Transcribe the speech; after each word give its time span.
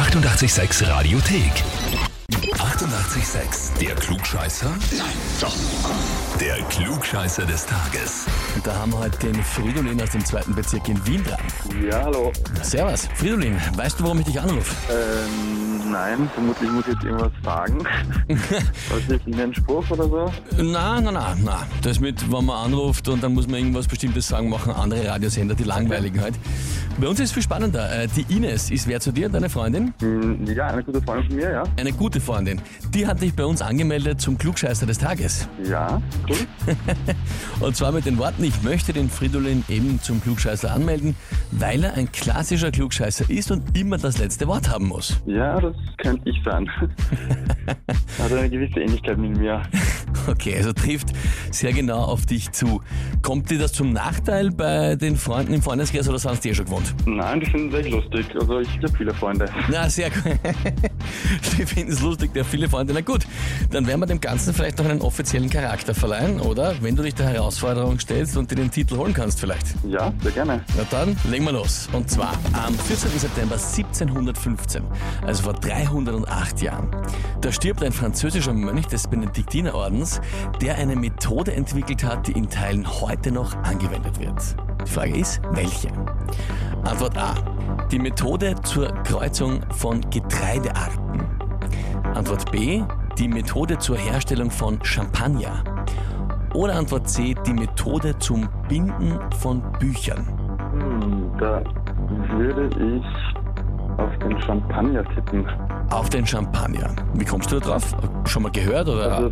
886 0.00 0.88
Radiothek. 0.88 1.52
88,6. 2.30 3.78
Der 3.80 3.94
Klugscheißer? 3.94 4.70
Nein, 4.96 5.06
doch. 5.42 5.54
Der 6.40 6.56
Klugscheißer 6.70 7.44
des 7.44 7.66
Tages. 7.66 8.24
Und 8.54 8.66
da 8.66 8.76
haben 8.76 8.92
wir 8.92 9.00
heute 9.00 9.18
den 9.18 9.34
Fridolin 9.44 10.00
aus 10.00 10.08
dem 10.12 10.24
zweiten 10.24 10.54
Bezirk 10.54 10.88
in 10.88 11.06
Wien 11.06 11.22
dran. 11.22 11.38
Ja, 11.86 12.04
hallo. 12.04 12.32
Servus, 12.62 13.08
Fridolin, 13.14 13.58
weißt 13.76 14.00
du, 14.00 14.04
warum 14.04 14.20
ich 14.20 14.24
dich 14.24 14.40
anrufe? 14.40 14.74
Ähm, 14.90 15.92
nein, 15.92 16.30
vermutlich 16.32 16.70
muss 16.70 16.86
ich 16.86 16.94
jetzt 16.94 17.04
irgendwas 17.04 17.32
sagen. 17.44 17.84
Was 18.88 19.16
ist 19.16 19.38
ein 19.38 19.54
Spruch 19.54 19.90
oder 19.90 20.04
so? 20.04 20.32
Na, 20.56 20.98
na, 21.02 21.12
na, 21.12 21.36
na. 21.44 21.66
Das 21.82 22.00
mit, 22.00 22.22
wenn 22.32 22.46
man 22.46 22.64
anruft 22.64 23.06
und 23.08 23.22
dann 23.22 23.34
muss 23.34 23.46
man 23.46 23.60
irgendwas 23.60 23.86
Bestimmtes 23.86 24.28
sagen, 24.28 24.48
machen 24.48 24.72
andere 24.72 25.06
Radiosender, 25.06 25.54
die 25.54 25.64
langweiligen 25.64 26.22
halt. 26.22 26.36
Bei 26.98 27.08
uns 27.08 27.18
ist 27.18 27.26
es 27.30 27.32
viel 27.32 27.42
spannender. 27.42 27.90
Äh, 28.02 28.08
Die 28.08 28.26
Ines 28.36 28.70
ist 28.70 28.86
wer 28.86 29.00
zu 29.00 29.10
dir, 29.12 29.28
deine 29.30 29.48
Freundin? 29.48 29.94
Hm, 30.00 30.44
Ja, 30.46 30.66
eine 30.66 30.82
gute 30.84 31.00
Freundin 31.00 31.26
von 31.28 31.36
mir, 31.36 31.50
ja. 31.50 31.62
Eine 31.78 31.92
gute 31.92 32.20
Freundin. 32.20 32.60
Die 32.92 33.06
hat 33.06 33.22
dich 33.22 33.32
bei 33.34 33.44
uns 33.44 33.62
angemeldet 33.62 34.20
zum 34.20 34.36
Klugscheißer 34.36 34.84
des 34.86 34.98
Tages. 34.98 35.48
Ja, 35.64 36.00
cool. 36.28 36.36
Und 37.66 37.74
zwar 37.76 37.92
mit 37.92 38.04
den 38.04 38.18
Worten, 38.18 38.44
ich 38.44 38.62
möchte 38.62 38.92
den 38.92 39.08
Fridolin 39.08 39.64
eben 39.68 39.98
zum 40.02 40.22
Klugscheißer 40.22 40.70
anmelden, 40.70 41.14
weil 41.52 41.84
er 41.84 41.94
ein 41.94 42.10
klassischer 42.12 42.70
Klugscheißer 42.70 43.30
ist 43.30 43.50
und 43.50 43.76
immer 43.78 43.96
das 43.98 44.18
letzte 44.18 44.46
Wort 44.46 44.68
haben 44.68 44.86
muss. 44.88 45.20
Ja, 45.26 45.58
das 45.60 45.74
könnte 45.98 46.28
ich 46.28 46.36
sein. 46.44 46.68
Hat 48.18 48.32
eine 48.32 48.50
gewisse 48.50 48.80
Ähnlichkeit 48.80 49.16
mit 49.16 49.36
mir. 49.38 49.62
Okay, 50.26 50.54
also 50.56 50.72
trifft 50.72 51.08
sehr 51.50 51.72
genau 51.72 52.00
auf 52.00 52.26
dich 52.26 52.52
zu. 52.52 52.80
Kommt 53.22 53.50
dir 53.50 53.58
das 53.58 53.72
zum 53.72 53.92
Nachteil 53.92 54.50
bei 54.50 54.96
den 54.96 55.16
Freunden 55.16 55.54
im 55.54 55.62
Freundeskreis 55.62 56.08
oder 56.08 56.18
sind 56.18 56.32
es 56.32 56.40
dir 56.40 56.54
schon 56.54 56.66
gewohnt? 56.66 56.94
Nein, 57.06 57.40
die 57.40 57.46
finden 57.46 57.74
es 57.74 57.80
echt 57.80 57.90
lustig. 57.90 58.26
Also 58.38 58.60
ich 58.60 58.76
habe 58.78 58.92
viele 58.96 59.14
Freunde. 59.14 59.48
Na, 59.70 59.88
sehr 59.88 60.10
gut. 60.10 60.24
Die 61.58 61.66
finden 61.66 61.92
es 61.92 62.00
lustig, 62.00 62.32
der 62.32 62.44
viele 62.44 62.68
Freunde. 62.68 62.92
Na 62.94 63.00
gut, 63.00 63.26
dann 63.70 63.86
werden 63.86 64.00
wir 64.00 64.06
dem 64.06 64.20
Ganzen 64.20 64.54
vielleicht 64.54 64.78
noch 64.78 64.86
einen 64.86 65.00
offiziellen 65.00 65.50
Charakter 65.50 65.94
verleihen, 65.94 66.40
oder? 66.40 66.74
Wenn 66.80 66.96
du 66.96 67.02
dich 67.02 67.14
der 67.14 67.28
Herausforderung 67.28 67.98
stellst 67.98 68.36
und 68.36 68.50
dir 68.50 68.56
den 68.56 68.70
Titel 68.70 68.96
holen 68.96 69.14
kannst 69.14 69.40
vielleicht. 69.40 69.66
Ja, 69.88 70.12
sehr 70.22 70.32
gerne. 70.32 70.64
Na 70.76 70.84
dann, 70.90 71.16
legen 71.30 71.44
wir 71.44 71.52
los. 71.52 71.88
Und 71.92 72.10
zwar 72.10 72.32
am 72.52 72.74
14. 72.74 73.10
September 73.18 73.54
1715, 73.54 74.82
also 75.26 75.42
vor 75.42 75.54
308 75.54 76.62
Jahren. 76.62 76.88
Da 77.40 77.52
stirbt 77.52 77.82
ein 77.82 77.92
französischer 77.92 78.52
Mönch 78.52 78.86
des 78.86 79.06
Benediktinerordens, 79.08 80.20
der 80.60 80.76
eine 80.76 80.96
Methode 80.96 81.39
entwickelt 81.48 82.04
hat, 82.04 82.26
die 82.26 82.32
in 82.32 82.48
Teilen 82.48 82.86
heute 82.86 83.32
noch 83.32 83.56
angewendet 83.62 84.18
wird. 84.20 84.56
Die 84.86 84.90
Frage 84.90 85.16
ist, 85.16 85.40
welche? 85.52 85.88
Antwort 86.84 87.16
A. 87.18 87.34
Die 87.90 87.98
Methode 87.98 88.54
zur 88.62 88.88
Kreuzung 89.04 89.60
von 89.70 90.00
Getreidearten. 90.10 91.22
Antwort 92.14 92.50
B. 92.52 92.82
Die 93.18 93.28
Methode 93.28 93.78
zur 93.78 93.96
Herstellung 93.96 94.50
von 94.50 94.82
Champagner. 94.84 95.64
Oder 96.54 96.74
Antwort 96.74 97.08
C. 97.08 97.34
Die 97.46 97.52
Methode 97.52 98.18
zum 98.18 98.48
Binden 98.68 99.18
von 99.38 99.62
Büchern. 99.78 100.26
Hm, 100.72 101.30
da 101.38 101.62
würde 102.36 102.68
ich 102.98 103.04
auf 104.00 104.18
den 104.18 104.40
Champagner 104.40 105.04
tippen. 105.14 105.46
Auf 105.90 106.08
den 106.08 106.26
Champagner. 106.26 106.90
Wie 107.14 107.24
kommst 107.24 107.52
du 107.52 107.58
da 107.58 107.66
drauf? 107.66 107.94
Schon 108.24 108.44
mal 108.44 108.52
gehört 108.52 108.88
oder? 108.88 109.12
Also, 109.16 109.30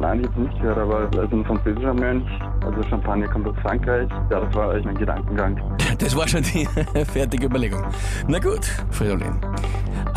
nein, 0.00 0.20
ich 0.20 0.26
habe 0.28 0.40
nicht 0.40 0.60
gehört, 0.60 0.78
aber 0.78 1.08
also 1.18 1.36
ein 1.36 1.44
französischer 1.44 1.94
Mönch, 1.94 2.26
also 2.64 2.82
Champagner 2.88 3.28
kommt 3.28 3.46
aus 3.46 3.56
Frankreich. 3.62 4.08
Ja, 4.30 4.40
das 4.40 4.54
war 4.54 4.70
eigentlich 4.70 4.84
mein 4.86 4.96
Gedankengang. 4.96 5.60
Das 5.98 6.16
war 6.16 6.26
schon 6.26 6.42
die 6.42 6.66
fertige 7.12 7.46
Überlegung. 7.46 7.82
Na 8.26 8.38
gut, 8.38 8.64
Fridolin. 8.90 9.38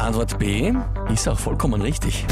Antwort 0.01 0.39
B 0.39 0.73
ist 1.11 1.27
auch 1.27 1.39
vollkommen 1.39 1.81
richtig. 1.81 2.25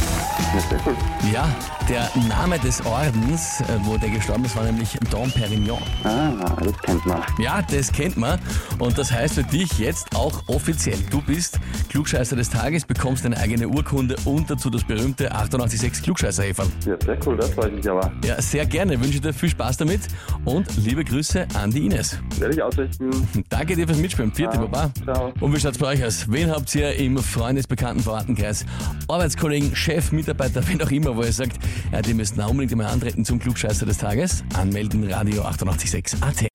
Ja, 1.33 1.47
der 1.89 2.09
Name 2.27 2.57
des 2.59 2.85
Ordens, 2.85 3.61
äh, 3.61 3.65
wo 3.83 3.97
der 3.97 4.09
gestorben 4.09 4.45
ist, 4.45 4.55
war 4.55 4.63
nämlich 4.63 4.97
Dom 5.11 5.29
Perignon. 5.31 5.81
Ah, 6.03 6.31
das 6.63 6.77
kennt 6.81 7.05
man. 7.05 7.21
Ja, 7.39 7.61
das 7.61 7.91
kennt 7.91 8.17
man. 8.17 8.39
Und 8.79 8.97
das 8.97 9.11
heißt 9.11 9.35
für 9.35 9.43
dich 9.43 9.77
jetzt 9.79 10.15
auch 10.15 10.41
offiziell. 10.47 10.97
Du 11.09 11.21
bist 11.21 11.59
Klugscheißer 11.89 12.35
des 12.35 12.49
Tages, 12.49 12.85
bekommst 12.85 13.25
eine 13.25 13.37
eigene 13.37 13.67
Urkunde 13.67 14.15
und 14.25 14.49
dazu 14.49 14.69
das 14.69 14.83
berühmte 14.83 15.31
886 15.31 16.03
klugscheißer 16.03 16.43
-Häferl. 16.43 16.67
Ja, 16.85 16.95
sehr 17.03 17.17
cool, 17.25 17.37
das 17.37 17.51
freut 17.51 17.75
mich 17.75 17.89
aber. 17.89 18.11
Ja, 18.23 18.41
sehr 18.41 18.65
gerne. 18.65 18.99
Wünsche 19.01 19.19
dir 19.19 19.33
viel 19.33 19.49
Spaß 19.49 19.77
damit 19.77 20.01
und 20.45 20.65
liebe 20.77 21.03
Grüße 21.03 21.47
an 21.53 21.71
die 21.71 21.85
Ines. 21.85 22.19
Werde 22.39 22.55
ich 22.55 22.61
ausrichten. 22.61 23.09
Danke 23.49 23.75
dir 23.75 23.87
fürs 23.87 23.97
Mitspielen. 23.99 24.33
Vierte 24.33 24.57
Baba. 24.57 24.91
Ciao. 25.03 25.33
Und 25.39 25.55
wie 25.55 25.59
schaut's 25.59 25.77
bei 25.77 25.87
euch 25.87 26.03
aus? 26.03 26.25
Wen 26.29 26.51
habt 26.51 26.73
ihr 26.75 26.93
im 26.95 27.17
Freundesbekannten 27.17 28.03
Verwandtenkreis? 28.03 28.65
Arbeitskollegen, 29.07 29.75
Chef, 29.75 30.11
Mitarbeiter, 30.11 30.67
wen 30.67 30.81
auch 30.81 30.91
immer, 30.91 31.15
wo 31.15 31.23
ihr 31.23 31.31
sagt, 31.33 31.57
ja, 31.91 32.01
die 32.01 32.13
müssen 32.13 32.39
auch 32.41 32.49
unbedingt 32.49 32.73
einmal 32.73 32.87
antreten 32.87 33.25
zum 33.25 33.39
Klugscheißer 33.39 33.85
des 33.85 33.97
Tages? 33.97 34.43
Anmelden, 34.53 35.09
Radio 35.11 35.43
886 35.43 36.21
AT. 36.21 36.47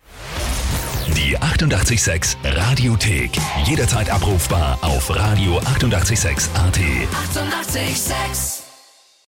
Die 1.16 1.38
88,6 1.38 2.36
Radiothek. 2.44 3.32
Jederzeit 3.64 4.10
abrufbar 4.10 4.78
auf 4.82 5.10
radio886.at. 5.10 6.78
88,6. 7.34 7.82
Eighty-eight, 7.82 7.96
sex. 7.96 8.61